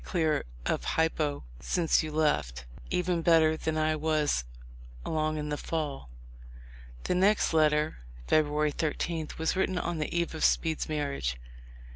[0.03, 0.45] 221 clear
[0.75, 4.45] of hypo since you left, even better than I was
[5.05, 6.09] along in the fall."
[7.03, 11.37] The next letter, February 13, was written on the eve of Speed's marriage.